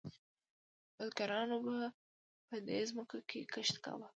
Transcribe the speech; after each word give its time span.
بزګرانو 0.95 1.57
به 1.65 1.75
په 2.47 2.55
دې 2.67 2.79
ځمکو 2.89 3.19
کې 3.29 3.39
کښت 3.53 3.75
کاوه. 3.85 4.07